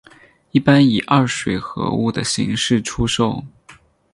[0.49, 3.45] 一般以二水合物的形式出售。